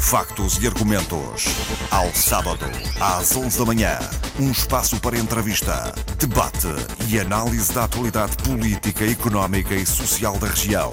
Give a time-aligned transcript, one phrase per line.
[0.00, 1.44] Factos e argumentos.
[1.90, 2.66] Ao sábado,
[3.00, 3.98] às 11 da manhã.
[4.40, 6.66] Um espaço para entrevista, debate
[7.08, 10.90] e análise da atualidade política, económica e social da região.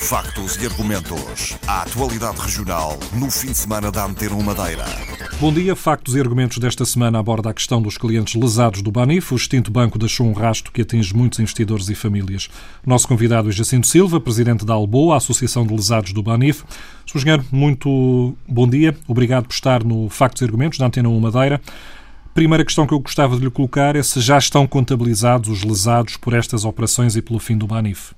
[0.00, 1.56] Factos e argumentos.
[1.68, 4.84] A atualidade regional no fim de semana da Antena Madeira.
[5.38, 5.76] Bom dia.
[5.76, 9.32] Factos e argumentos desta semana aborda a questão dos clientes lesados do Banif.
[9.32, 12.48] O extinto banco deixou um rasto que atinge muitos investidores e famílias.
[12.84, 16.64] Nosso convidado é Jacinto Silva, presidente da Alboa, a Associação de Lesados do Banif.
[17.06, 17.18] Sr.
[17.18, 18.96] Engenheiro, muito bom dia.
[19.06, 21.60] Obrigado por estar no Factos e Argumentos da Antena 1 Madeira.
[22.34, 26.16] Primeira questão que eu gostava de lhe colocar é se já estão contabilizados os lesados
[26.16, 28.12] por estas operações e pelo fim do Banif.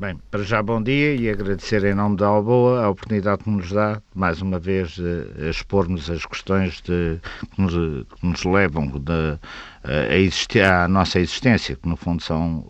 [0.00, 3.72] Bem, para já bom dia e agradecer em nome da Alboa a oportunidade que nos
[3.72, 4.96] dá, mais uma vez,
[5.44, 7.18] a expormos as questões de,
[7.52, 9.40] que, nos, que nos levam de,
[9.82, 12.64] a existir, à nossa existência, que no fundo são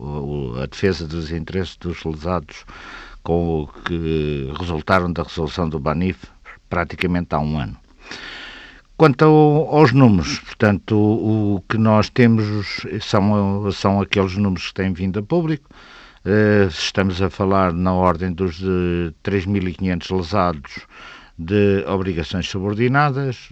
[0.59, 2.65] a defesa dos interesses dos lesados
[3.21, 6.25] com o que resultaram da resolução do Banif
[6.67, 7.77] praticamente há um ano.
[8.97, 14.73] Quanto ao, aos números, portanto, o, o, que nós temos são, são aqueles números que
[14.73, 15.69] têm vindo a público,
[16.69, 18.61] estamos a falar na ordem dos
[19.23, 20.87] 3.500 lesados
[21.37, 23.47] de obrigações subordinadas,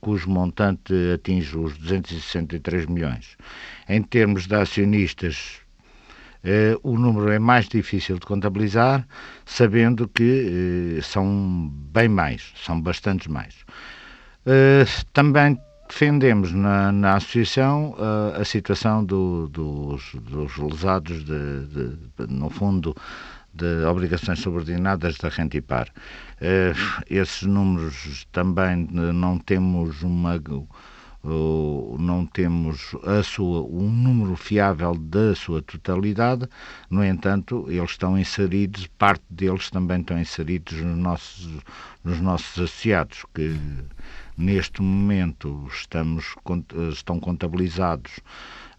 [0.00, 3.36] cujo montante atinge os 263 milhões.
[3.88, 5.60] Em termos de acionistas,
[6.44, 9.04] eh, o número é mais difícil de contabilizar,
[9.44, 13.54] sabendo que eh, são bem mais, são bastantes mais.
[15.12, 15.58] também
[15.94, 22.96] defendemos na, na associação uh, a situação do, dos, dos lesados, de, de, no fundo,
[23.52, 25.88] de obrigações subordinadas da Rentipar.
[26.40, 30.36] Uh, esses números também não temos uma
[31.24, 36.48] não temos a sua, um número fiável da sua totalidade,
[36.90, 41.48] no entanto, eles estão inseridos, parte deles também estão inseridos nos nossos,
[42.04, 43.56] nos nossos associados, que
[44.36, 46.34] Neste momento estamos,
[46.92, 48.18] estão contabilizados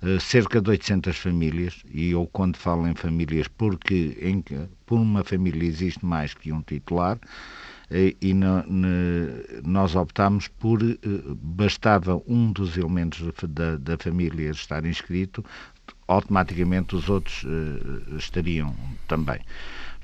[0.02, 4.44] uh, cerca de 800 famílias, e eu quando falo em famílias, porque em,
[4.86, 7.18] por uma família existe mais que um titular,
[7.92, 8.88] e no, no,
[9.64, 10.98] nós optámos por, uh,
[11.42, 15.44] bastava um dos elementos da, da família estar inscrito,
[16.08, 17.46] automaticamente os outros
[18.18, 18.76] estariam
[19.08, 19.40] também.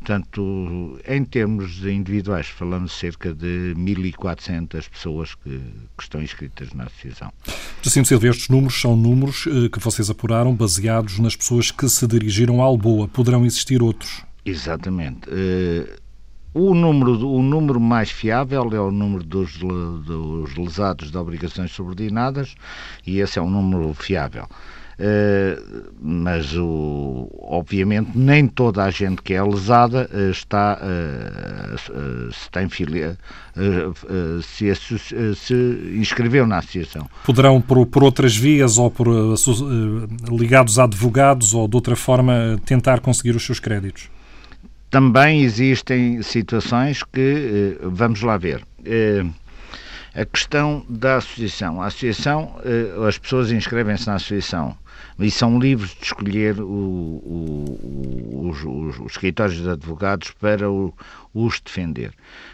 [0.01, 5.59] Portanto, em termos individuais, falamos cerca de 1.400 pessoas que,
[5.95, 7.31] que, estão inscritas na associação.
[7.83, 12.07] Jacinto Silva, estes números são números eh, que vocês apuraram baseados nas pessoas que se
[12.07, 13.07] dirigiram à Alboa.
[13.07, 14.23] Poderão existir outros?
[14.43, 15.29] Exatamente.
[15.29, 16.00] Uh,
[16.53, 22.55] o número, o número mais fiável é o número dos, dos lesados de obrigações subordinadas
[23.05, 24.47] e esse é um número fiável.
[25.03, 25.59] Eh,
[25.99, 32.69] mas o, obviamente nem toda a gente que é lesada uh, está uh, se tem
[32.69, 33.17] filia,
[34.43, 35.55] se, se,
[35.95, 37.09] inscreveu na associação.
[37.25, 39.07] Poderão por, por outras vias ou por
[40.29, 44.07] ligados a advogados ou de outra forma tentar conseguir os seus créditos.
[44.91, 48.61] Também existem situações que vamos lá ver.
[50.13, 51.81] A questão da associação.
[51.81, 52.57] A associação,
[53.07, 54.77] as pessoas inscrevem-se na associação
[55.21, 60.93] e são livres de escolher o, o, os, os, os, escritórios de advogados para o,
[61.33, 62.11] os defender.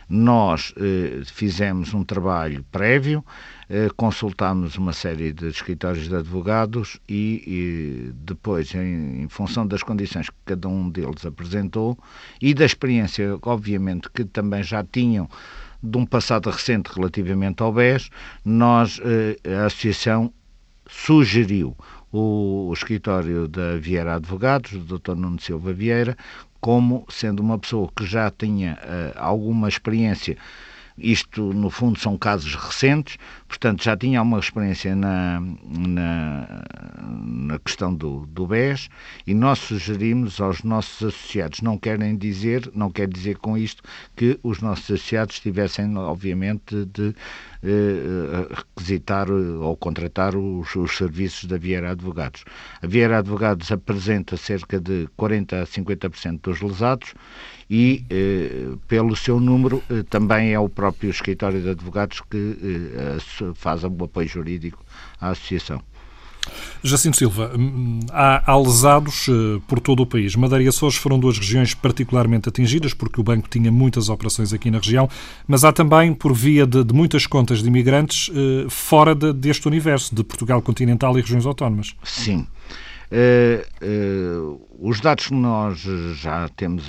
[0.10, 3.24] Nós eh, fizemos um trabalho prévio,
[3.70, 9.82] eh, consultámos uma série de escritórios de advogados e, e depois, em, em, função das
[9.82, 11.98] condições que cada um deles apresentou
[12.42, 15.30] e da experiência, obviamente, que também já tinham
[15.82, 18.10] de um passado recente relativamente ao BES,
[18.44, 20.34] nós, eh, a Associação
[20.90, 21.76] sugeriu
[22.12, 25.16] o, o escritório da Vieira Advogados, do Dr.
[25.16, 26.18] Nuno Silva Vieira,
[26.60, 30.38] como sendo uma pessoa que já tinha uh, alguma experiência
[30.98, 36.64] isto, no fundo, são casos recentes, portanto, já tinha uma experiência na, na,
[37.48, 38.90] na questão do, do BES
[39.26, 43.84] e nós sugerimos aos nossos associados, não querem dizer, não quer dizer com isto
[44.16, 47.14] que os nossos associados tivessem, obviamente, de
[47.64, 52.44] eh, requisitar ou contratar os, os, serviços da Vieira Advogados.
[52.82, 57.14] A Vieira Advogados apresenta cerca de 40 a 50% dos lesados
[57.70, 63.18] e, eh, pelo seu número, eh, também é o próprio escritório de advogados que eh,
[63.56, 64.84] faz o apoio jurídico
[65.20, 65.82] à associação.
[66.84, 70.36] Jacinto Silva, hum, há, há lesados uh, por todo o país.
[70.36, 74.70] Madeira e Açores foram duas regiões particularmente atingidas, porque o banco tinha muitas operações aqui
[74.72, 75.10] na região,
[75.48, 79.68] mas há também, por via de, de muitas contas de imigrantes, uh, fora de, deste
[79.68, 81.96] universo, de Portugal continental e regiões autónomas.
[82.04, 82.48] Sim.
[83.10, 85.80] Uh, uh, os dados que nós
[86.16, 86.84] já temos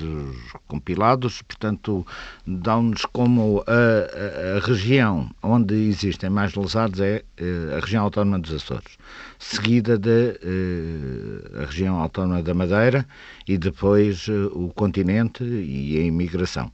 [0.66, 2.04] compilados, portanto,
[2.44, 8.40] dão-nos como a, a, a, região onde existem mais lesados é uh, a região autónoma
[8.40, 8.98] dos Açores,
[9.38, 13.06] seguida da região autónoma da Madeira
[13.46, 16.72] e depois o continente e a imigração.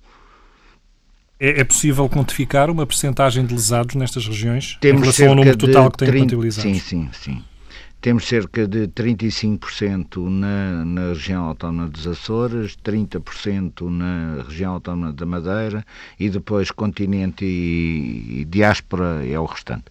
[1.38, 5.58] É, é, possível quantificar uma percentagem de lesados nestas regiões Temos em relação ao número
[5.58, 6.72] total que têm 30, contabilizados?
[6.72, 7.44] Sim, sim, sim.
[8.04, 15.24] Temos cerca de 35% na, na região autónoma dos Açores, 30% na região autónoma da
[15.24, 15.86] Madeira
[16.20, 19.84] e depois continente e, e diáspora é o restante.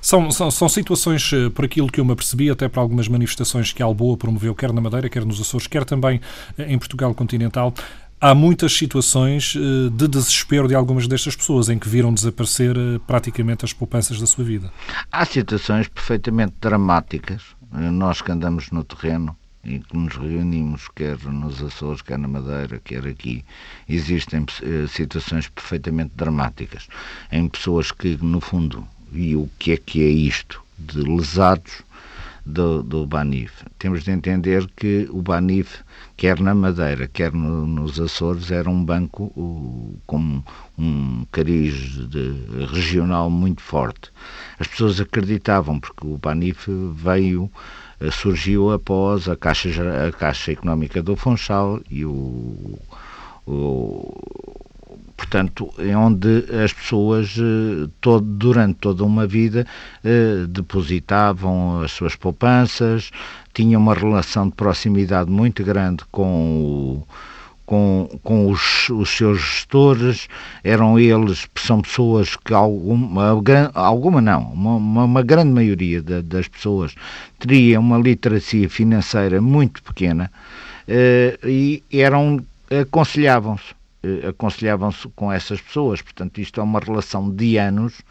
[0.00, 3.72] São, são, são, situações, eh, por aquilo que eu me apercebi, até para algumas manifestações
[3.72, 6.20] que a Alboa promoveu, quer na Madeira, quer nos Açores, quer também
[6.58, 7.72] eh, em Portugal continental,
[8.20, 12.98] há muitas situações eh, de desespero de algumas destas pessoas em que viram desaparecer eh,
[13.06, 14.72] praticamente as poupanças da sua vida.
[15.10, 17.42] Há situações perfeitamente dramáticas.
[17.74, 22.28] Eh, nós que andamos no terreno e que nos reunimos, quer nos Açores, quer na
[22.28, 23.42] Madeira, quer aqui,
[23.88, 24.44] existem
[24.90, 26.86] situações perfeitamente dramáticas
[27.32, 30.62] em pessoas que, no fundo, e o que é que é isto?
[30.78, 31.82] De lesados
[32.44, 33.64] do, do Banif.
[33.78, 35.78] Temos de entender que o Banif,
[36.16, 40.42] quer na Madeira, quer no, nos Açores, era um banco o, com
[40.78, 41.74] um cariz
[42.08, 44.10] de, regional muito forte.
[44.58, 47.50] As pessoas acreditavam, porque o Banif veio
[48.00, 49.70] eh, surgiu após a Caixa,
[50.08, 52.78] a Caixa Económica do Funchal e o,
[53.46, 54.63] o
[55.16, 59.66] portanto, é onde as pessoas eh, todo, durante toda uma vida
[60.04, 63.10] eh, depositavam as suas poupanças,
[63.52, 67.08] tinham uma relação de proximidade muito grande com o,
[67.64, 70.28] com, com os, os, seus gestores,
[70.62, 73.40] eram eles, são pessoas que alguma,
[73.74, 76.94] alguma não, uma, uma grande maioria das pessoas
[77.38, 80.30] teria uma literacia financeira muito pequena
[80.88, 83.74] eh, e eram, aconselhavam-se
[84.28, 86.02] aconselhavam-se com essas pessoas.
[86.02, 88.02] Portanto, isto é uma relação de anos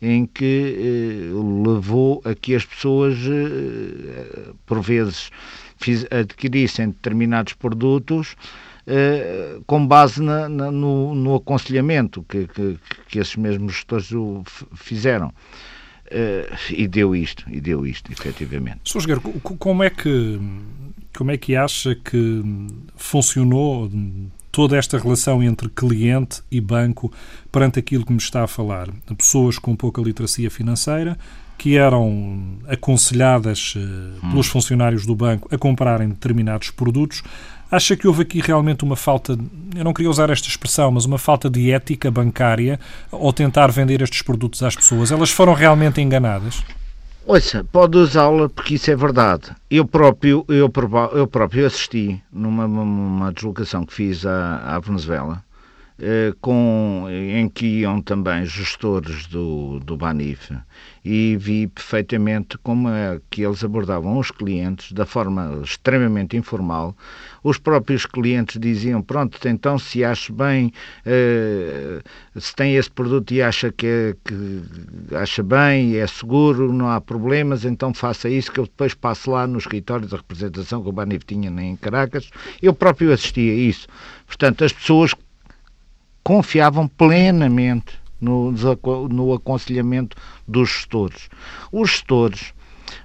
[0.00, 5.30] em que eh, levou a que as pessoas, eh, por vezes,
[5.78, 8.36] fiz, adquirissem determinados produtos
[8.86, 12.78] eh, com base na, na, no, no, aconselhamento que, que,
[13.08, 14.10] que, esses mesmos gestores
[14.74, 15.32] fizeram.
[16.08, 18.80] Eh, e deu isto, e deu isto, efetivamente.
[18.84, 19.00] Sr.
[19.00, 20.40] Jogueiro, como é que
[21.16, 22.42] como é que acha que
[22.94, 23.90] funcionou
[24.56, 27.12] toda esta relação entre cliente e banco
[27.52, 28.88] perante aquilo que me está a falar.
[29.14, 31.18] Pessoas com pouca literacia financeira
[31.58, 37.22] que eram aconselhadas uh, pelos funcionários do banco a comprarem determinados produtos.
[37.70, 39.38] Acha que houve aqui realmente uma falta,
[39.74, 42.80] eu não queria usar esta expressão, mas uma falta de ética bancária
[43.12, 45.12] ao tentar vender estes produtos às pessoas?
[45.12, 46.64] Elas foram realmente enganadas?
[47.28, 49.50] Ouça, pode usá-la porque isso é verdade.
[49.68, 50.70] Eu próprio, eu,
[51.12, 55.42] eu próprio assisti numa uma deslocação que fiz à, à Venezuela,
[56.40, 60.52] com, em que iam também gestores do, do Banif
[61.08, 66.96] e vi perfeitamente como é que eles abordavam os clientes da forma extremamente informal.
[67.44, 70.72] Os próprios clientes diziam, pronto, então se acha bem,
[71.04, 72.02] eh,
[72.34, 77.00] se tem esse produto e acha que, é, que acha bem, é seguro, não há
[77.00, 80.92] problemas, então faça isso que eu depois passo lá no escritório da representação que o
[80.92, 82.28] Banif tinha em Caracas.
[82.60, 83.86] Eu próprio assisti a isso.
[84.26, 85.14] Portanto, as pessoas
[86.26, 88.52] confiavam plenamente no,
[89.08, 91.30] no aconselhamento dos gestores.
[91.70, 92.52] Os gestores,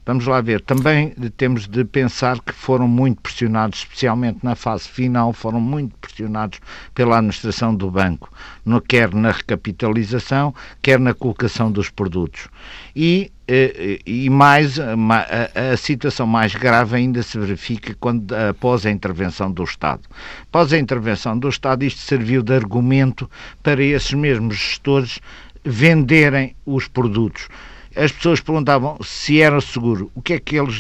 [0.06, 5.34] vamos lá ver, também temos de pensar que foram muito pressionados, especialmente na fase final,
[5.34, 6.60] foram muito pressionados
[6.94, 8.32] pela administração do banco,
[8.66, 12.48] no, quer na recapitalização, quer na colocação dos produtos.
[12.96, 19.52] E eh, e mais a, situação mais grave ainda se verifica quando após a intervenção
[19.52, 20.04] do Estado.
[20.44, 23.30] Após a intervenção do Estado, isto serviu de argumento
[23.62, 25.20] para esses mesmos gestores
[25.66, 27.50] venderem os produtos.
[27.96, 30.12] As pessoas perguntavam se era seguro.
[30.16, 30.78] O que é que eles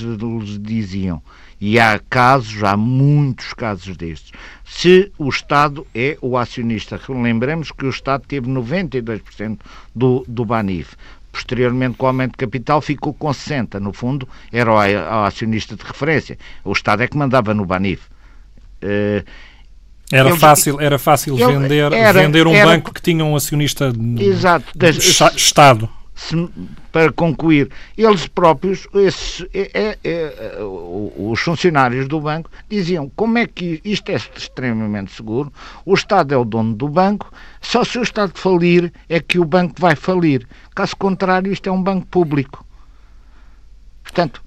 [0.61, 1.21] diziam?
[1.59, 4.31] E há casos, há muitos casos destes.
[4.65, 9.59] Se o Estado é o acionista, lembremos que o Estado teve 92%
[9.93, 10.95] do, do BANIF.
[11.31, 13.79] Posteriormente, com o aumento de capital, ficou com 60%.
[13.79, 16.37] No fundo, era o, o acionista de referência.
[16.63, 18.03] O Estado é que mandava no Banif.
[18.83, 19.23] Uh,
[20.11, 23.93] era Eles, fácil, era fácil vender, era, vender um era, banco que tinha um acionista
[24.19, 26.49] exato, das, Estado se,
[26.91, 33.47] para concluir, eles próprios, esses, é, é, é, os funcionários do banco, diziam como é
[33.47, 35.51] que isto é extremamente seguro,
[35.85, 39.45] o Estado é o dono do banco, só se o Estado falir é que o
[39.45, 40.47] banco vai falir.
[40.75, 42.65] Caso contrário, isto é um banco público.
[44.03, 44.43] Portanto,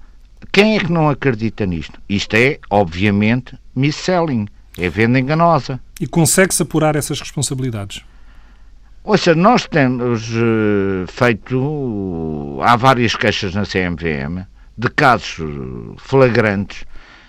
[0.52, 2.00] quem é que não acredita nisto?
[2.08, 4.46] Isto é, obviamente, mis-selling,
[4.78, 5.80] é venda enganosa.
[6.00, 8.04] E consegue-se apurar essas responsabilidades?
[9.06, 12.58] Ouça, nós temos uh, feito.
[12.62, 14.46] Há várias queixas na CMVM
[14.78, 15.38] de casos
[15.98, 16.86] flagrantes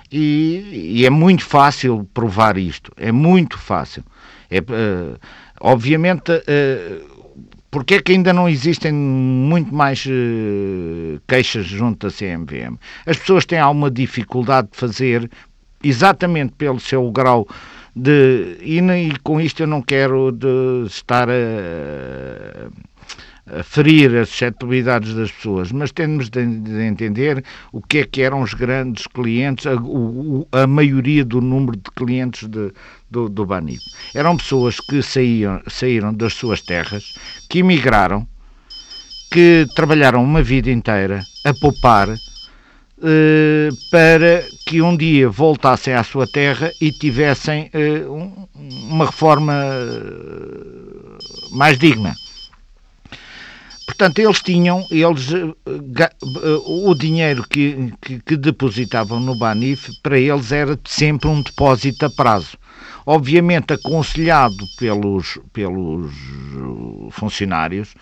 [0.09, 2.93] e, e, é muito fácil provar isto.
[2.95, 4.05] É muito fácil.
[4.49, 5.19] É, uh,
[5.59, 7.35] obviamente, uh,
[7.69, 12.77] porque é que ainda não existem muito mais uh, queixas junto da CMVM?
[13.05, 15.29] As pessoas têm alguma dificuldade de fazer,
[15.83, 17.45] exatamente pelo seu grau
[17.95, 18.57] de.
[18.61, 22.69] E, e com isto eu não quero de estar a
[23.47, 26.39] a ferir as suscetibilidades das pessoas, mas temos de,
[26.83, 31.77] entender o que é que eram os grandes clientes, a, o, a maioria do número
[31.77, 32.71] de clientes de,
[33.09, 33.81] do, do Banif.
[34.15, 37.13] Eram pessoas que saíam, saíram das suas terras,
[37.49, 38.27] que emigraram,
[39.31, 42.09] que trabalharam uma vida inteira a poupar
[43.91, 48.05] para que um dia voltassem à sua terra e tivessem eh,
[48.89, 51.17] uma reforma eh,
[51.51, 52.15] mais digna.
[53.85, 56.11] Portanto, eles tinham, eles, eh, eh,
[56.65, 62.09] o dinheiro que, que, que, depositavam no Banif, para eles era sempre um depósito a
[62.09, 62.57] prazo.
[63.05, 66.11] Obviamente aconselhado pelos, pelos
[67.11, 67.93] funcionários,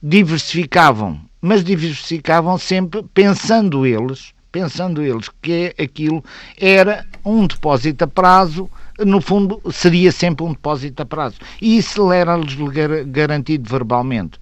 [0.00, 6.24] diversificavam, mas diversificavam sempre pensando eles, pensando eles que aquilo
[6.58, 11.36] era um depósito a prazo, no fundo seria sempre um depósito a prazo.
[11.60, 12.56] E isso era-lhes
[13.08, 14.40] garantido verbalmente.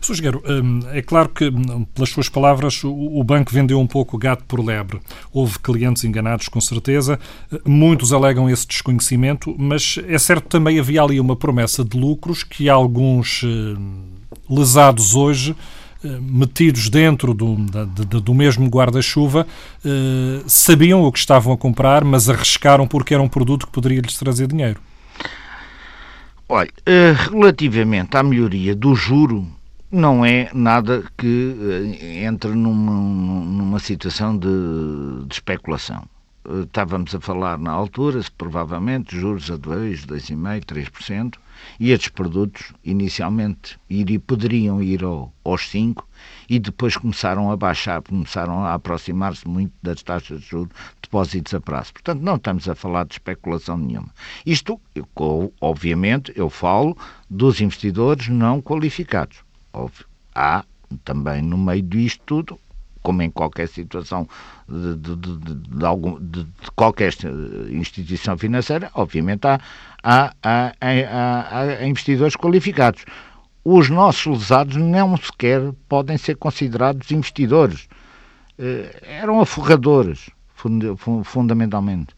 [0.00, 0.14] Sr.
[0.14, 4.44] Jogueiro, hum, é claro que, hum, pelas suas palavras, o banco vendeu um pouco gato
[4.44, 4.98] por lebre.
[5.30, 7.20] Houve clientes enganados, com certeza.
[7.66, 12.70] Muitos alegam esse desconhecimento, mas é certo também havia ali uma promessa de lucros que
[12.70, 14.04] alguns hum,
[14.48, 15.54] lesados hoje
[16.20, 19.46] metidos dentro do, do, do mesmo guarda-chuva,
[20.46, 24.16] sabiam o que estavam a comprar, mas arriscaram porque era um produto que poderia lhes
[24.16, 24.80] trazer dinheiro.
[26.54, 29.46] Olha, eh, relativamente à melhoria do juro,
[29.90, 31.56] não é nada que
[31.98, 34.48] eh, entre numa, numa situação de,
[35.26, 36.04] de especulação.
[36.46, 41.34] Eh, estávamos a falar na altura, provavelmente, juros a 2, 2,5%, 3%,
[41.78, 46.02] e estes produtos inicialmente iriam, poderiam ir ao, aos 5%
[46.48, 51.60] e depois começaram a baixar, começaram a aproximar-se muito das taxas de juros, depósitos a
[51.60, 51.92] prazo.
[51.94, 54.08] Portanto, não estamos a falar de especulação nenhuma.
[54.44, 56.96] Isto, eu, obviamente, eu falo
[57.28, 59.38] dos investidores não qualificados.
[60.34, 60.64] Há
[61.04, 62.58] também no meio disto tudo
[63.02, 64.28] como em qualquer situação
[64.68, 66.18] de, de, de, de, algum,
[66.76, 67.12] qualquer
[67.70, 69.60] instituição financeira, obviamente há,
[70.02, 73.04] há, há, há, há investidores qualificados.
[73.64, 77.88] Os nossos lesados não sequer podem ser considerados investidores.
[78.58, 80.30] Eh, eram aforradores,
[81.24, 82.14] fundamentalmente.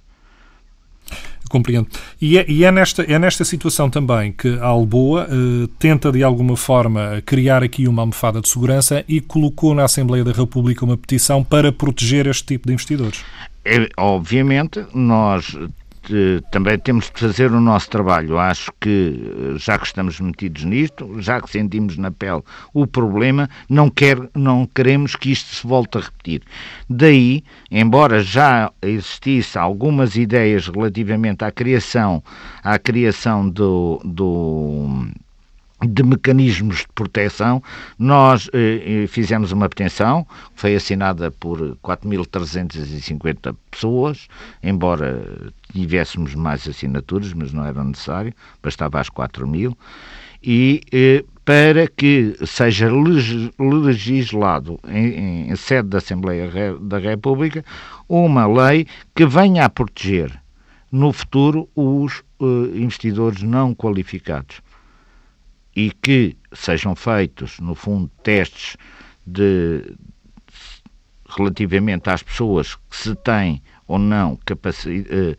[1.49, 1.89] Compreendo.
[2.21, 6.23] E é, e é, nesta, é nesta situação também que a Alboa eh, tenta, de
[6.23, 10.97] alguma forma, criar aqui uma almofada de segurança e colocou na Assembleia da República uma
[10.97, 13.23] petição para proteger este tipo de investidores.
[13.65, 15.57] É, obviamente, nós
[16.51, 18.39] também temos de fazer o nosso trabalho.
[18.39, 19.21] Acho que,
[19.55, 22.43] eh, já que estamos metidos nisto, já que sentimos na pele
[22.73, 26.43] o problema, não, quer, não queremos que isto se volte a repetir.
[26.89, 32.23] Daí, embora já existisse algumas ideias relativamente à criação,
[32.63, 35.09] à criação do, do
[35.83, 37.63] de mecanismos de proteção,
[37.99, 44.29] nós eh, eh fizemos uma petição, foi assinada por 4.350 pessoas,
[44.63, 49.77] embora tivéssemos mais assinaturas, mas não era necessário, bastava as 4 mil,
[50.43, 52.89] e eh, para que seja
[53.59, 56.51] legislado em, em sede da Assembleia
[56.81, 57.63] da República
[58.09, 60.33] uma lei que venha a proteger
[60.91, 64.63] no futuro os uh, investidores não qualificados
[65.77, 68.77] e que sejam feitos, no fundo, testes
[69.27, 69.95] de,
[71.37, 75.37] relativamente às pessoas que se têm ou não capacidade, eh,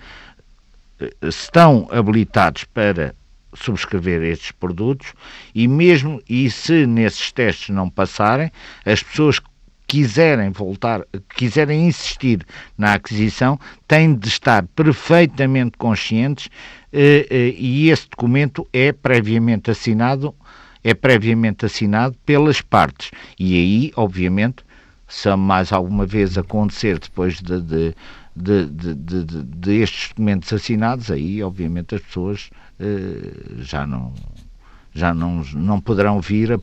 [1.00, 3.16] eh, estão habilitados para
[3.54, 5.14] subscrever estes produtos
[5.54, 8.52] e mesmo e se nesses testes não passarem,
[8.86, 9.48] as pessoas que
[9.88, 12.46] quiserem voltar, quiserem insistir
[12.78, 16.50] na aquisição, têm de estar perfeitamente conscientes
[16.98, 20.34] e esse documento é previamente assinado,
[20.84, 23.12] é previamente assinado pelas partes.
[23.40, 24.64] E aí, obviamente,
[25.08, 27.96] se mais alguma vez acontecer depois de, de,
[28.36, 32.50] de, de, de estes documentos assinados, aí, obviamente, as pessoas
[32.80, 34.14] eh, já não
[34.96, 36.58] já não, não poderão vir a,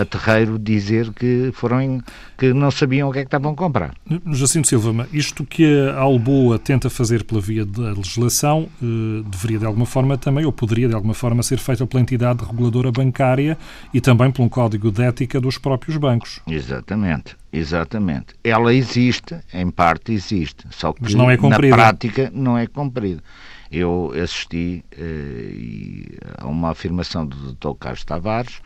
[0.00, 2.02] a terreiro dizer que foram em,
[2.36, 3.94] que não sabiam o que é que estavam a comprar.
[4.32, 9.64] Jacinto Silva, isto que a Alboa tenta fazer pela via da legislação eh, deveria de
[9.64, 13.56] alguma forma também, ou poderia de alguma forma ser feita pela entidade reguladora bancária
[13.94, 16.40] e também por um código de ética dos próprios bancos.
[16.48, 18.34] Exatamente, exatamente.
[18.42, 23.22] Ela existe, em parte existe, só que é na prática não é cumprida
[23.70, 27.76] eu assisti eh, a uma afirmação do Dr.
[27.78, 28.60] Carlos Tavares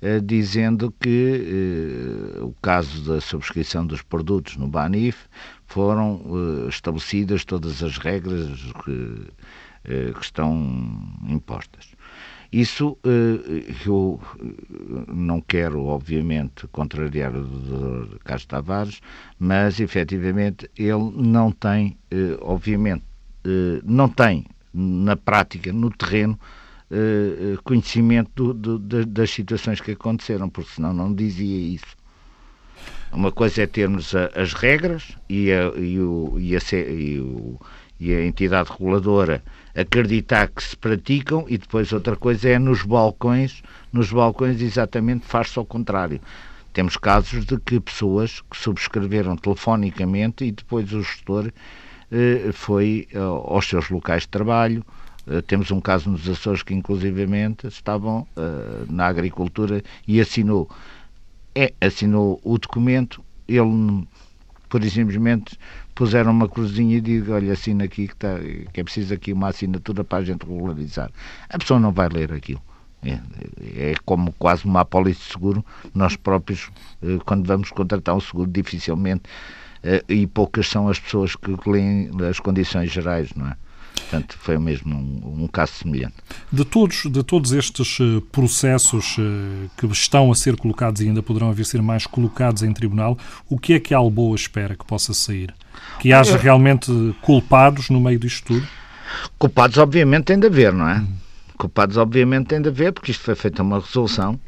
[0.00, 5.26] eh, dizendo que eh, o caso da subscrição dos produtos no Banif
[5.66, 6.20] foram
[6.68, 8.50] estabelecidas todas as regras
[8.84, 10.52] que, que estão
[11.26, 11.94] impostas.
[12.52, 12.98] Isso
[13.86, 14.20] eu
[15.08, 18.18] não quero, obviamente, contrariar o Dr.
[18.22, 19.00] Carlos Tavares,
[19.38, 21.96] mas efetivamente ele não tem,
[22.42, 23.11] obviamente, eh,
[23.84, 26.38] não tem, na prática, no terreno,
[26.94, 31.96] eh, eh, conhecimento do, do, das situações que aconteceram, porque senão não dizia isso.
[33.10, 37.58] Uma coisa é termos a, as regras e a, e, o, e, a, e, o,
[37.98, 39.42] e a entidade reguladora
[39.74, 45.58] acreditar que se praticam e depois outra coisa é nos balcões, nos balcões exatamente faz-se
[45.58, 46.20] ao contrário.
[46.74, 51.52] Temos casos de que pessoas que subscreveram telefonicamente e depois o gestor eh,
[52.52, 54.84] foi eh, aos seus locais de trabalho.
[55.26, 58.26] Eh, temos um caso nos Açores que, inclusivamente, estavam
[58.88, 60.68] na agricultura e assinou,
[61.54, 64.06] é, assinou o documento, ele,
[64.68, 65.58] por simplesmente,
[65.94, 68.38] puseram uma cruzinha e digo, olha, assina aqui que, está,
[68.72, 71.10] que é preciso aqui uma assinatura para a gente regularizar.
[71.48, 72.62] A pessoa não vai ler aquilo.
[73.04, 73.18] É,
[73.90, 75.64] é, como quase uma apólice de seguro.
[75.92, 76.70] Nós próprios,
[77.26, 79.61] quando vamos contratar um seguro, dificilmente eh,
[80.08, 83.56] e poucas são as pessoas que leem as condições gerais, não é?
[83.94, 86.14] Portanto, foi mesmo um, um, caso semelhante.
[86.52, 91.22] De todos, de todos estes eh, processos eh, que estão a ser colocados e ainda
[91.22, 93.16] poderão vir ser mais colocados em tribunal,
[93.48, 95.54] o que é que a Alboa espera que possa sair?
[95.98, 98.68] Que haja realmente culpados no meio disto tudo?
[99.38, 100.98] Culpados, obviamente, tem de haver, não é?
[100.98, 101.08] Hum.
[101.56, 104.38] Culpados, obviamente, tem de haver, porque isto foi feita uma resolução.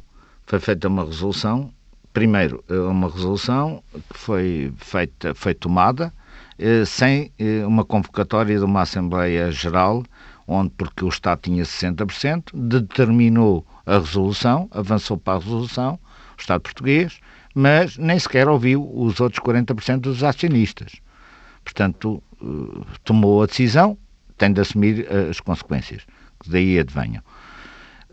[0.46, 1.72] Foi feita uma resolução
[2.14, 6.14] primeiro, é uma resolução que foi feita, foi tomada
[6.58, 10.04] eh, sem eh, uma convocatória de uma Assembleia Geral,
[10.46, 15.98] onde, porque o Estado tinha 60%, determinou a resolução, avançou para a resolução,
[16.38, 17.18] o Estado português,
[17.52, 20.92] mas nem sequer ouviu os outros 40% dos acionistas.
[21.64, 23.98] Portanto, eh, tomou a decisão,
[24.38, 26.02] tem de assumir as consequências,
[26.40, 27.22] que daí advenham.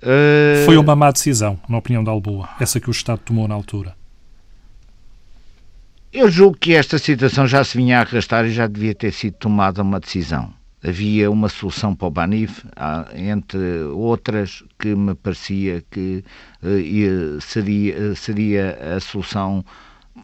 [0.02, 0.66] Uh...
[0.66, 3.96] Foi uma má decisão, na opinião da Alboa, essa que o Estado tomou na altura.
[6.12, 9.36] Eu julgo que esta situação já se vinha a arrastar e já devia ter sido
[9.36, 10.54] tomada uma decisão.
[10.84, 12.66] Havia uma solução para o Banif,
[13.14, 16.24] entre outras que me parecia que
[16.64, 19.64] uh, seria, seria a solução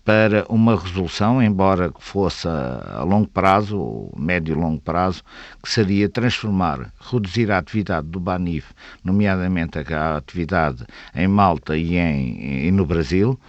[0.03, 5.23] para uma resolução, embora fosse a, a longo prazo, médio e longo prazo,
[5.63, 8.71] que seria transformar, reduzir a atividade do Banif,
[9.03, 13.39] nomeadamente a atividade em Malta e, em, e no Brasil,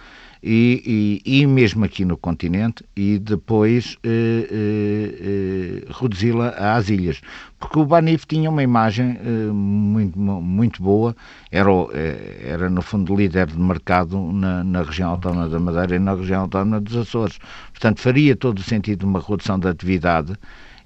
[0.41, 7.19] e, e, e, mesmo aqui no continente e depois eh, eh, eh, reduzi-la às ilhas.
[7.59, 11.15] Porque o Banif tinha uma imagem eh, muito, muito boa,
[11.51, 15.99] era, eh, era no fundo líder de mercado na, na região autónoma da Madeira e
[15.99, 17.37] na região autónoma dos Açores.
[17.73, 20.33] Portanto, faria todo o sentido uma redução da atividade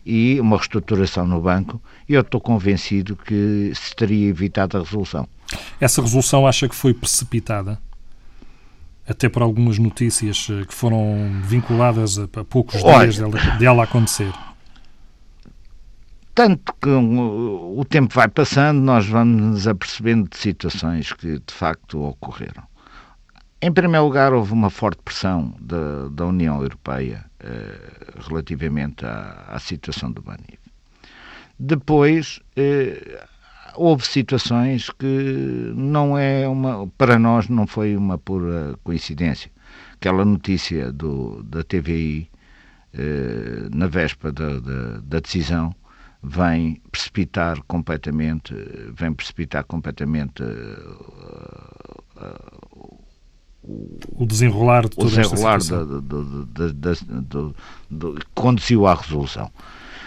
[0.03, 5.27] e uma reestruturação no banco e eu estou convencido que se teria evitado a resolução.
[5.79, 7.79] Essa resolução acha que foi precipitada?
[9.07, 13.83] Até por algumas notícias eh, que foram vinculadas a, a poucos Olha, dias dela, dela
[13.83, 14.33] acontecer?
[16.35, 22.01] Tanto que o tempo vai passando, nós vamos nos apercebendo de situações que de facto
[22.01, 22.63] ocorreram.
[23.61, 27.79] Em primeiro lugar, houve uma forte pressão da, da União Europeia eh,
[28.27, 30.59] relativamente à, à, situação do Banif.
[31.57, 33.25] Depois, eh,
[33.75, 39.51] houve situações que não é uma, para nós não foi uma pura coincidência.
[39.95, 42.29] Aquela notícia do, da TVI
[42.95, 45.73] eh, na véspera da, da, da, decisão
[46.21, 48.53] vem precipitar completamente,
[48.93, 52.99] vem precipitar completamente uh, uh,
[53.63, 57.55] o desenrolar de toda o desenrolar esta situação.
[58.35, 59.51] conduziu à resolução.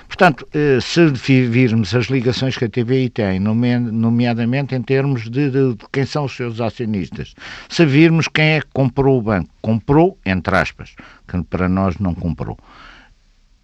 [0.06, 5.76] Portanto, eh, se virmos as ligações que a TVI tem, nomeadamente em termos de, de,
[5.92, 7.34] quem são os seus acionistas,
[7.68, 10.94] se virmos quem é que comprou o banco, comprou, entre aspas,
[11.26, 12.56] que para nós não comprou,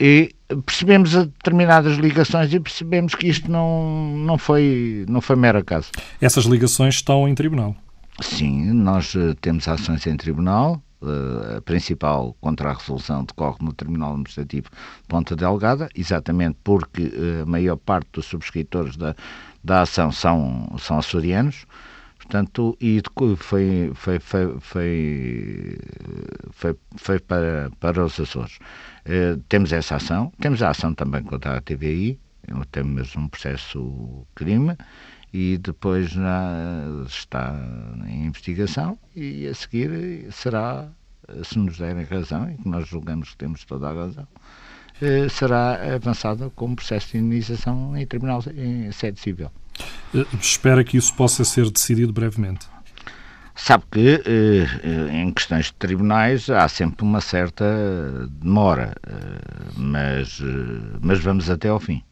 [0.01, 0.35] e
[0.67, 5.91] percebemos determinadas ligações e percebemos que isto não, não, foi, não foi mero acaso.
[6.21, 7.77] Essas ligações estão em tribunal?
[8.21, 10.83] Sim, nós eh, temos ações em tribunal.
[11.03, 14.69] Eh, a principal contra a resolução decorre no Tribunal Administrativo
[15.09, 19.15] Ponta Delgada, exatamente porque eh, a maior parte dos subscritores da,
[19.65, 21.67] da ação são, são açorianos.
[22.19, 23.03] Portanto, e
[23.37, 25.79] foi, foi, foi, foi,
[26.53, 28.59] foi, foi para, para os Açores.
[29.05, 32.19] Uh, temos essa ação, temos a ação também contra a TVI,
[32.71, 34.77] temos um processo crime
[35.33, 37.59] e depois na, está
[38.07, 40.89] em investigação e a seguir será,
[41.45, 44.27] se nos derem razão, e que nós julgamos que temos toda a razão,
[45.01, 49.51] uh, será avançado com um processo de indenização em tribunal em sede civil.
[50.15, 52.67] Uh, espera que isso possa ser decidido brevemente.
[53.55, 57.65] Sabe que eh, em questões de tribunais há sempre uma certa
[58.29, 62.03] demora, eh, mas, eh, mas vamos até ao fim.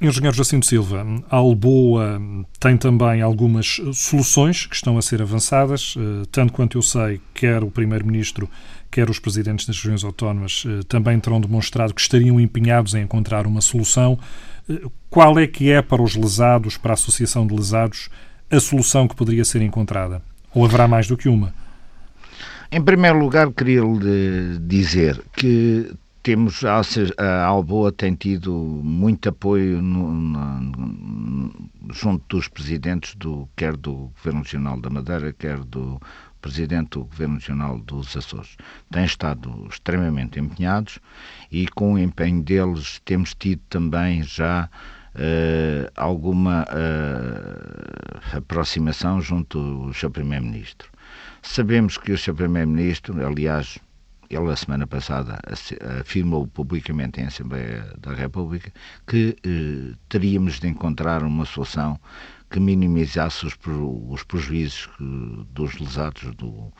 [0.00, 2.20] Engenheiro Jacinto Silva, a Alboa
[2.58, 5.94] tem também algumas soluções que estão a ser avançadas,
[6.32, 8.50] tanto quanto eu sei, quer o Primeiro-Ministro,
[8.90, 13.60] quer os Presidentes das regiões autónomas também terão demonstrado que estariam empenhados em encontrar uma
[13.60, 14.18] solução.
[15.08, 18.08] Qual é que é para os lesados, para a Associação de Lesados,
[18.50, 20.20] a solução que poderia ser encontrada?
[20.52, 21.54] Ou haverá mais do que uma?
[22.72, 30.12] Em primeiro lugar, queria lhe dizer que temos a Alboa tem tido muito apoio no,
[30.12, 36.00] no, junto dos presidentes do quer do Governo Nacional da Madeira, quer do
[36.42, 38.56] presidente do Governo Nacional dos Açores.
[38.90, 40.98] Têm estado extremamente empenhados
[41.50, 44.68] e com o empenho deles temos tido também já
[45.14, 50.90] uh, alguma uh, aproximação junto do seu Primeiro-Ministro.
[51.42, 53.78] Sabemos que o seu Primeiro-Ministro, aliás,
[54.30, 55.40] ele a semana passada
[56.00, 58.72] afirmou publicamente em Assembleia da República
[59.06, 61.98] que eh, teríamos de encontrar uma solução
[62.48, 63.58] que minimizasse os,
[64.08, 64.88] os prejuízos
[65.52, 66.72] dos lesados do,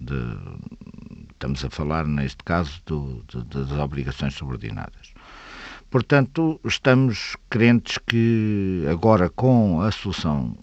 [0.00, 0.14] de,
[1.30, 5.14] estamos a falar neste caso do, de, das obrigações subordinadas.
[5.88, 10.56] Portanto, estamos crentes que agora com a solução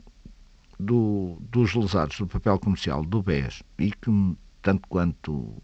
[0.77, 5.61] do, dos lesados do papel comercial do BES e que tanto quanto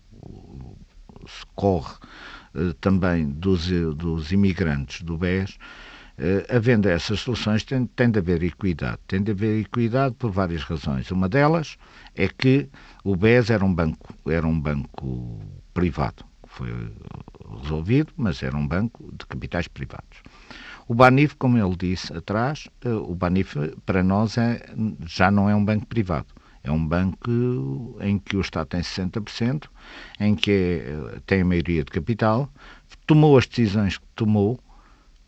[1.27, 1.95] se corre
[2.55, 5.57] eh, também dos, dos imigrantes do BES,
[6.17, 8.99] eh, havendo essas soluções, tem, tem de haver equidade.
[9.07, 11.11] Tem de haver equidade por várias razões.
[11.11, 11.77] Uma delas
[12.15, 12.69] é que
[13.03, 15.39] o BES era um banco, era um banco
[15.73, 16.91] privado foi
[17.61, 20.21] resolvido, mas era um banco de capitais privados.
[20.87, 23.55] O Banif, como ele disse atrás, eh, o Banif
[23.85, 24.65] para nós é,
[25.05, 26.27] já não é um banco privado.
[26.63, 29.65] É um banco em que o Estado tem 60%,
[30.19, 32.49] em que é, tem a maioria de capital,
[33.07, 34.59] tomou as decisões que tomou,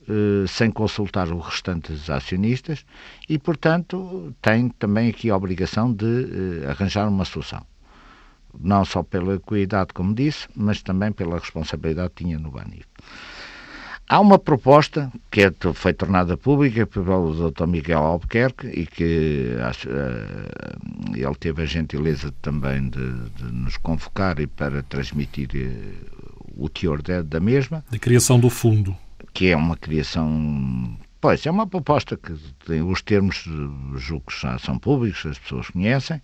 [0.08, 2.86] eh, sem consultar o restante dos acionistas
[3.30, 7.66] e, portanto, tem também aqui a obrigação de arranjar uma solução
[8.60, 12.86] não só pela equidade, como disse, mas também pela responsabilidade que tinha no Banif.
[14.12, 17.66] Há uma proposta que é, foi tornada pública pelo Dr.
[17.66, 24.38] Miguel Albuquerque e que acho, uh, ele teve a gentileza também de, de, nos convocar
[24.42, 27.86] e para transmitir uh, o teor de, da mesma.
[27.90, 28.94] De criação do fundo.
[29.34, 32.34] Que é uma criação Pois, é uma proposta que
[32.66, 33.46] tem os termos,
[33.96, 36.22] julgo que já são públicos, as pessoas conhecem,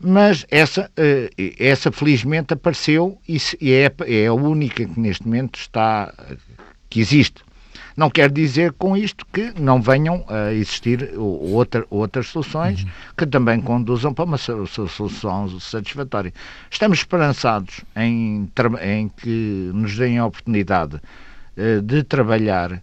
[0.00, 3.38] mas essa, eh, essa felizmente apareceu e
[3.70, 6.12] é, é a única que neste momento está,
[6.92, 7.42] que existe.
[7.96, 12.90] Não quer dizer com isto que não venham a existir outra, outras soluções uhum.
[13.16, 16.32] que também conduzam para uma solução satisfatória.
[16.70, 18.50] Estamos esperançados em,
[18.82, 21.00] em que nos deem a oportunidade
[21.56, 22.82] eh, de trabalhar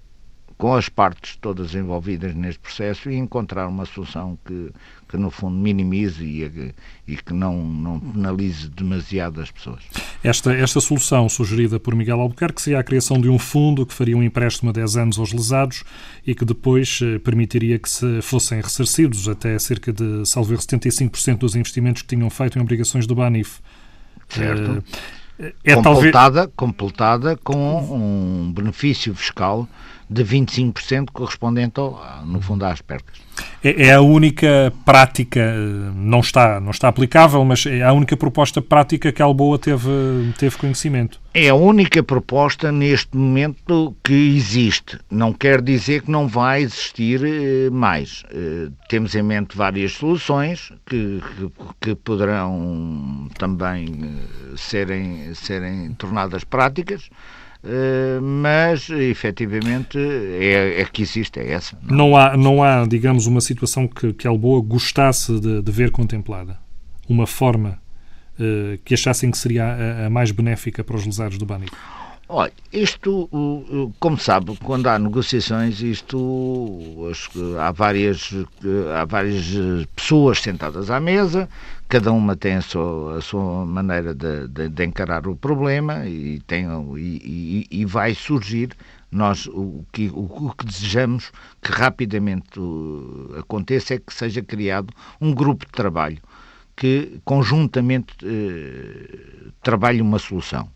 [0.57, 4.71] com as partes todas envolvidas neste processo e encontrar uma solução que,
[5.09, 6.73] que no fundo, minimize e,
[7.07, 9.83] e que não, não penalize demasiado as pessoas.
[10.23, 14.15] Esta, esta solução sugerida por Miguel Albuquerque seria a criação de um fundo que faria
[14.15, 15.83] um empréstimo a 10 anos aos lesados
[16.25, 21.55] e que depois eh, permitiria que se fossem ressarcidos até cerca de, salvo 75% dos
[21.55, 23.59] investimentos que tinham feito em obrigações do Banif.
[24.29, 24.83] Certo.
[25.39, 26.53] É, é completada, talvez...
[26.55, 29.67] completada com um benefício fiscal
[30.09, 33.17] de 25% correspondente, ao, no fundo, às percas.
[33.63, 38.17] É, é, a única prática, eh, não está, não está aplicável, mas é a única
[38.17, 39.89] proposta prática que a Alboa teve,
[40.37, 41.21] teve conhecimento.
[41.33, 44.97] É a única proposta neste momento que existe.
[45.11, 48.23] Não quer dizer que não vai existir eh, mais.
[48.31, 51.21] Eh, temos em mente várias soluções que,
[51.79, 54.17] que, poderão também
[54.57, 57.09] serem, serem tornadas práticas
[58.21, 61.77] mas efetivamente é, é, que existe, é essa.
[61.83, 65.91] Não, não há, não há, digamos, uma situação que, que Alboa gostasse de, de ver
[65.91, 66.57] contemplada?
[67.07, 67.79] Uma forma
[68.39, 71.71] uh, que achassem que seria a, a, mais benéfica para os lesados do Banif?
[72.31, 73.27] Olha, isto,
[73.99, 77.09] como sabe, quando há negociações, isto
[77.59, 78.29] há várias,
[78.95, 79.47] há várias
[79.95, 81.49] pessoas sentadas à mesa,
[81.87, 86.39] cada uma tem a sua, a sua maneira de, de, de, encarar o problema e,
[86.41, 88.77] tem, e, e, e vai surgir
[89.11, 91.31] nós o que, o, que desejamos
[91.63, 92.59] que rapidamente
[93.39, 96.19] aconteça é que seja criado um grupo de trabalho
[96.75, 100.69] que conjuntamente eh, trabalhe uma solução.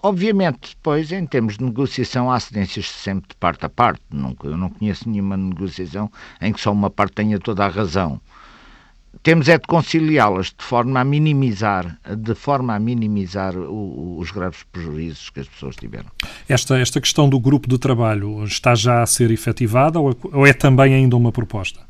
[0.00, 4.02] Obviamente, depois, em termos de negociação, há cedências sempre de parte a parte.
[4.10, 8.20] Nunca, eu não conheço nenhuma negociação em que só uma parte tenha toda a razão.
[9.22, 14.62] Temos é de conciliá-las de forma a minimizar, de forma a minimizar o, os graves
[14.70, 16.06] prejuízos que as pessoas tiveram.
[16.48, 20.46] Esta, esta questão do grupo de trabalho está já a ser efetivada ou é, ou
[20.46, 21.87] é também ainda uma proposta?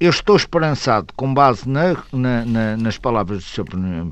[0.00, 3.64] Eu estou esperançado, com base na, na, na, nas palavras do Sr.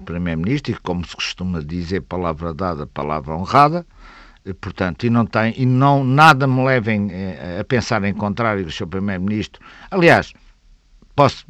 [0.04, 3.84] Primeiro-Ministro, e como se costuma dizer, palavra dada, palavra honrada,
[4.46, 8.64] e, portanto, e não tem, e não, nada me levem eh, a pensar em contrário
[8.64, 8.86] do Sr.
[8.86, 9.60] Primeiro-Ministro.
[9.90, 10.32] Aliás,
[11.16, 11.44] posso,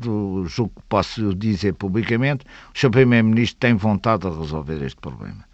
[0.47, 2.91] julgo que posso dizer publicamente, o Sr.
[2.91, 5.45] Primeiro-Ministro tem vontade de resolver este problema.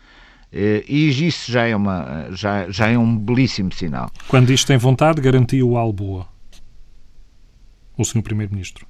[0.52, 4.08] Eh, e isso já é, uma, já, já é um belíssimo sinal.
[4.28, 6.37] Quando diz tem vontade, garantiu o Alboa
[7.98, 8.22] o Sr.
[8.22, 8.86] Primeiro-Ministro?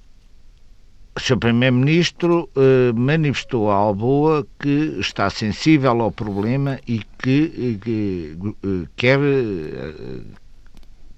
[1.17, 1.37] O Sr.
[1.37, 9.19] Primeiro-Ministro eh, manifestou à Alboa que está sensível ao problema e que, que eh, quer
[9.19, 10.21] eh,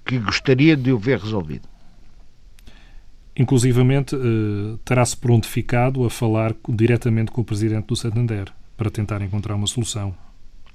[0.03, 1.69] que gostaria de o ver resolvido.
[3.35, 9.55] Inclusivamente, eh, terá-se prontificado a falar diretamente com o Presidente do Santander para tentar encontrar
[9.55, 10.15] uma solução.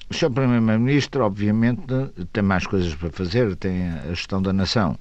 [0.08, 0.30] O Sr.
[0.30, 1.82] Primeiro-Ministro, obviamente,
[2.32, 4.96] tem mais coisas para fazer, tem a gestão da nação.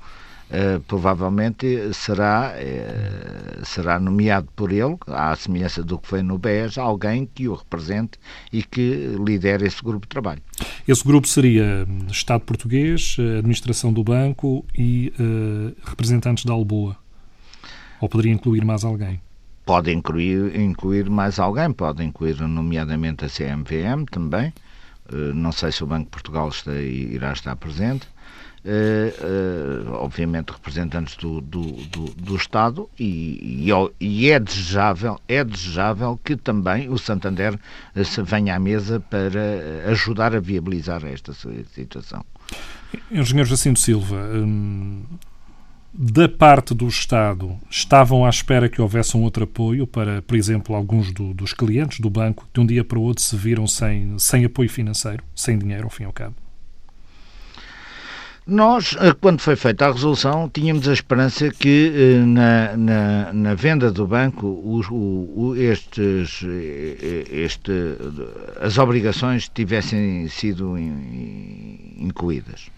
[0.46, 6.78] Uh, provavelmente será, uh, será nomeado por ele, à semelhança do que foi no BES,
[6.78, 8.20] alguém que o represente
[8.54, 10.42] e que lidere esse grupo de trabalho.
[10.88, 16.96] Esse grupo seria hum, Estado português, administração do banco e uh, representantes da Alboa?
[18.00, 19.20] Ou poderia incluir mais alguém?
[19.66, 24.54] Pode incluir, incluir mais alguém, pode incluir nomeadamente a CMVM também.
[25.34, 28.08] não sei se o Banco de Portugal está, irá estar presente
[28.66, 36.20] uh, obviamente representantes do, do, do, do Estado e, e, e, é desejável é desejável
[36.24, 37.58] que também o Santander
[37.96, 42.26] eh, se venha à mesa para ajudar a viabilizar esta situação.
[43.12, 45.04] Engenheiro Jacinto Silva, hum,
[45.94, 50.76] da parte do Estado, estavam à espera que houvesse um outro apoio para, por exemplo,
[50.76, 53.68] alguns do, dos clientes do banco que de um dia para o outro se viram
[53.68, 56.36] sem, sem apoio financeiro, sem dinheiro, ao fim e ao cabo?
[58.48, 63.54] Nós, eh, quando foi feita a resolução, tínhamos a esperança que eh, na, na, na
[63.56, 67.72] venda do banco os, o, estes, eh, este,
[68.62, 72.70] as obrigações tivessem sido incluídas.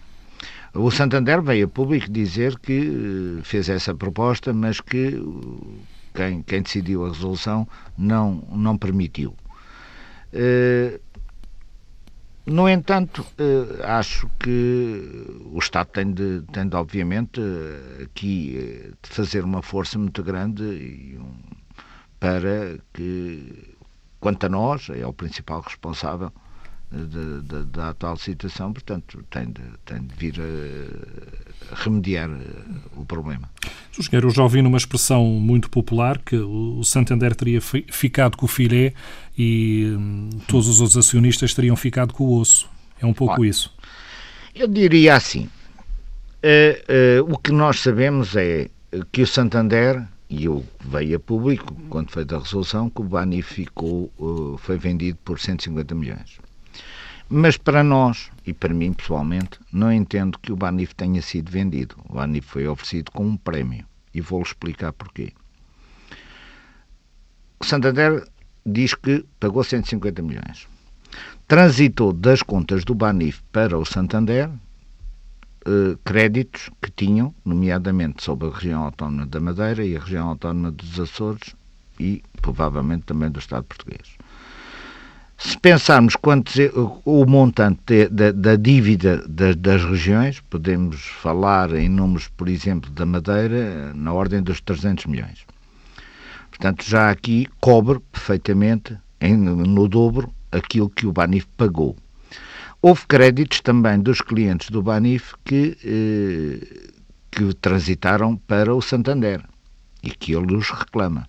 [0.72, 5.22] O Santander veio a público dizer que fez essa proposta, mas que
[6.14, 9.34] quem, quem decidiu a resolução não, não permitiu.
[12.50, 15.04] No entanto, eh, acho que
[15.52, 20.22] o Estado tem de, tem de obviamente, eh, aqui eh, de fazer uma força muito
[20.22, 21.18] grande
[22.18, 23.76] para que,
[24.18, 26.32] quanto a nós, é o principal responsável
[26.90, 32.30] de, de, da atual situação, portanto, tem de, tem de vir a, remediar
[32.96, 33.48] o problema.
[33.92, 38.48] Senhor, eu já ouvi numa expressão muito popular que o Santander teria ficado com o
[38.48, 38.94] filé
[39.38, 42.68] e hum, todos os outros acionistas teriam ficado com o osso.
[43.00, 43.72] É um pouco Olha, isso.
[44.52, 45.48] Eu diria assim:
[46.42, 48.68] uh, uh, o que nós sabemos é
[49.12, 53.40] que o Santander, e eu veio a público, quando foi da resolução, que o Bani
[53.40, 56.40] ficou, uh, foi vendido por 150 milhões.
[57.30, 61.94] Mas para nós, e para mim pessoalmente, não entendo que o Banif tenha sido vendido.
[62.08, 63.84] O Banif foi oferecido com um prémio.
[64.14, 65.32] E vou-lhe explicar porquê.
[67.60, 68.26] O Santander
[68.68, 70.66] diz que pagou 150 milhões.
[71.46, 74.50] Transitou das contas do Banif para o Santander
[75.66, 80.70] eh, créditos que tinham, nomeadamente sobre a região autónoma da Madeira e a região autónoma
[80.70, 81.54] dos Açores
[82.00, 84.16] e provavelmente também do Estado português.
[85.36, 86.70] Se pensarmos quanto é
[87.04, 93.04] o montante da, da dívida das, das, regiões, podemos falar em números, por exemplo, da
[93.04, 95.44] Madeira, na ordem dos 300 milhões.
[96.58, 101.94] Portanto, já aqui cobre perfeitamente, em, no dobro, aquilo que o Banif pagou.
[102.82, 106.90] Houve créditos também dos clientes do Banif que, eh,
[107.30, 109.40] que transitaram para o Santander
[110.02, 111.28] e que ele os reclama.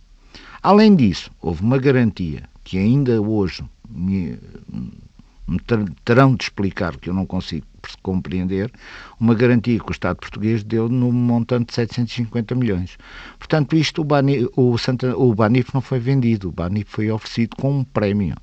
[0.63, 3.63] Além disso, houve uma garantia que ainda hoje
[5.49, 5.59] me,
[6.05, 7.65] terão de explicar, que eu não consigo
[8.01, 8.71] compreender,
[9.19, 12.97] uma garantia que o Estado português deu no montante de 750 milhões.
[13.37, 17.55] Portanto, isto o, Bani, o, Santa, o Banif não foi vendido, o Banif foi oferecido
[17.55, 18.35] com um prémio.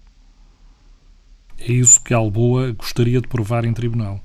[1.58, 4.20] É isso que a Alboa gostaria de provar em tribunal.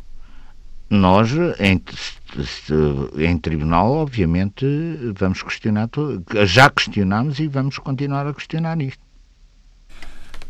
[0.89, 1.81] Nós, em,
[3.17, 4.65] em tribunal, obviamente,
[5.17, 5.89] vamos questionar,
[6.45, 9.10] já questionamos e vamos continuar a questionar isto.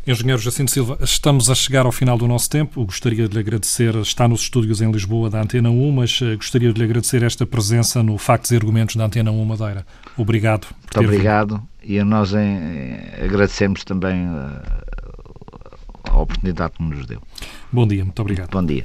[0.04, 2.84] Engenheiro Jacinto Silva, estamos a chegar ao final do nosso tempo.
[2.84, 6.72] Gostaria de lhe agradecer, está nos estúdios em Lisboa da Antena 1, mas eh, gostaria
[6.72, 9.86] de lhe agradecer esta presença no Factos e Argumentos da Antena 1 Madeira.
[10.16, 10.66] Obrigado.
[10.80, 12.00] Muito obrigado vindo.
[12.00, 17.22] e nós em, agradecemos também a, eh, a oportunidade que nos deu.
[17.70, 18.50] Bom dia, muito obrigado.
[18.50, 18.84] Bom dia.